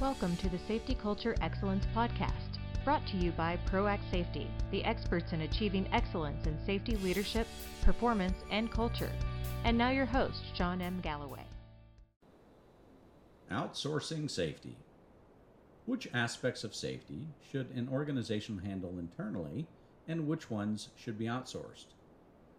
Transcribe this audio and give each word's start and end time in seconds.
Welcome 0.00 0.36
to 0.36 0.48
the 0.48 0.60
Safety 0.60 0.94
Culture 0.94 1.34
Excellence 1.40 1.84
Podcast, 1.92 2.60
brought 2.84 3.04
to 3.08 3.16
you 3.16 3.32
by 3.32 3.58
ProAct 3.68 4.08
Safety, 4.12 4.48
the 4.70 4.84
experts 4.84 5.32
in 5.32 5.40
achieving 5.40 5.88
excellence 5.92 6.46
in 6.46 6.56
safety 6.64 6.94
leadership, 6.98 7.48
performance, 7.82 8.36
and 8.52 8.70
culture. 8.70 9.10
And 9.64 9.76
now 9.76 9.90
your 9.90 10.06
host, 10.06 10.40
Shawn 10.54 10.80
M. 10.80 11.00
Galloway. 11.00 11.42
Outsourcing 13.50 14.30
safety. 14.30 14.76
Which 15.84 16.06
aspects 16.14 16.62
of 16.62 16.76
safety 16.76 17.26
should 17.50 17.68
an 17.74 17.88
organization 17.92 18.58
handle 18.58 19.00
internally, 19.00 19.66
and 20.06 20.28
which 20.28 20.48
ones 20.48 20.90
should 20.94 21.18
be 21.18 21.24
outsourced? 21.24 21.86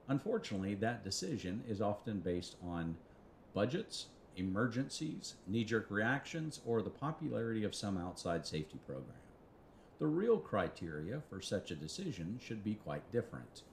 Unfortunately, 0.10 0.76
that 0.76 1.06
decision 1.06 1.64
is 1.70 1.80
often 1.80 2.20
based 2.20 2.58
on 2.62 2.98
budgets, 3.54 4.08
emergencies, 4.36 5.36
knee 5.48 5.64
jerk 5.64 5.88
reactions, 5.90 6.62
or 6.66 6.82
the 6.82 6.90
popularity 6.90 7.64
of 7.64 7.76
some 7.76 7.98
outside 7.98 8.46
safety 8.46 8.80
program. 8.86 9.16
The 10.00 10.08
real 10.08 10.38
criteria 10.38 11.22
for 11.30 11.42
such 11.42 11.72
a 11.72 11.76
decision 11.76 12.40
should 12.42 12.64
be 12.64 12.76
quite 12.76 13.12
different. 13.12 13.64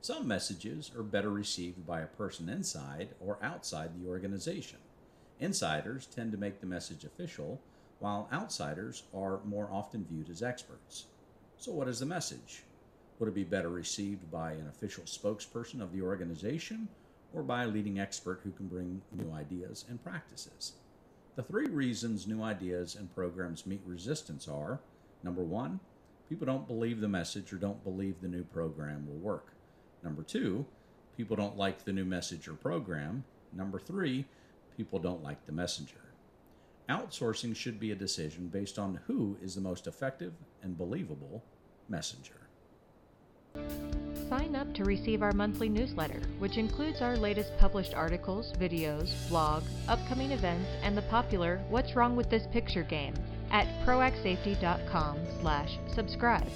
Some 0.00 0.28
messages 0.28 0.90
are 0.96 1.02
better 1.02 1.30
received 1.30 1.86
by 1.86 2.00
a 2.00 2.06
person 2.06 2.48
inside 2.48 3.10
or 3.20 3.38
outside 3.42 3.90
the 3.94 4.08
organization. 4.08 4.78
Insiders 5.40 6.06
tend 6.06 6.32
to 6.32 6.38
make 6.38 6.60
the 6.60 6.66
message 6.66 7.04
official, 7.04 7.60
while 8.00 8.28
outsiders 8.32 9.04
are 9.14 9.40
more 9.44 9.68
often 9.72 10.04
viewed 10.04 10.30
as 10.30 10.42
experts. 10.42 11.06
So, 11.58 11.72
what 11.72 11.88
is 11.88 12.00
the 12.00 12.06
message? 12.06 12.64
Would 13.18 13.28
it 13.28 13.34
be 13.34 13.44
better 13.44 13.68
received 13.68 14.30
by 14.30 14.52
an 14.52 14.68
official 14.68 15.04
spokesperson 15.04 15.80
of 15.80 15.92
the 15.92 16.02
organization 16.02 16.88
or 17.32 17.42
by 17.42 17.64
a 17.64 17.68
leading 17.68 17.98
expert 17.98 18.40
who 18.42 18.50
can 18.52 18.66
bring 18.66 19.02
new 19.12 19.32
ideas 19.32 19.84
and 19.88 20.02
practices. 20.02 20.74
The 21.36 21.42
three 21.42 21.66
reasons 21.66 22.26
new 22.26 22.42
ideas 22.42 22.96
and 22.96 23.14
programs 23.14 23.66
meet 23.66 23.80
resistance 23.86 24.48
are 24.48 24.80
number 25.22 25.42
one, 25.42 25.80
people 26.28 26.46
don't 26.46 26.66
believe 26.66 27.00
the 27.00 27.08
message 27.08 27.52
or 27.52 27.56
don't 27.56 27.84
believe 27.84 28.20
the 28.20 28.28
new 28.28 28.44
program 28.44 29.06
will 29.06 29.18
work. 29.18 29.52
Number 30.02 30.22
two, 30.22 30.66
people 31.16 31.36
don't 31.36 31.56
like 31.56 31.84
the 31.84 31.92
new 31.92 32.04
message 32.04 32.48
or 32.48 32.54
program. 32.54 33.24
Number 33.52 33.78
three, 33.78 34.24
people 34.76 34.98
don't 34.98 35.22
like 35.22 35.46
the 35.46 35.52
messenger. 35.52 35.94
Outsourcing 36.88 37.54
should 37.54 37.78
be 37.78 37.92
a 37.92 37.96
decision 37.96 38.48
based 38.48 38.78
on 38.78 39.00
who 39.06 39.36
is 39.42 39.54
the 39.54 39.60
most 39.60 39.86
effective 39.86 40.32
and 40.62 40.78
believable 40.78 41.44
messenger. 41.88 42.48
Sign 44.28 44.56
up 44.56 44.74
to 44.74 44.84
receive 44.84 45.22
our 45.22 45.32
monthly 45.32 45.70
newsletter, 45.70 46.20
which 46.38 46.58
includes 46.58 47.00
our 47.00 47.16
latest 47.16 47.50
published 47.58 47.94
articles, 47.94 48.52
videos, 48.60 49.10
blog, 49.30 49.62
upcoming 49.88 50.32
events, 50.32 50.68
and 50.82 50.94
the 50.94 51.02
popular 51.02 51.62
What's 51.70 51.96
Wrong 51.96 52.14
with 52.14 52.28
This 52.28 52.46
Picture 52.52 52.82
game 52.82 53.14
at 53.50 53.66
proactsafety.com 53.86 55.18
slash 55.40 55.78
subscribe. 55.94 56.46